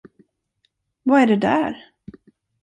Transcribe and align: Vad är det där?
Vad 1.03 1.21
är 1.21 1.27
det 1.27 1.35
där? 1.35 1.85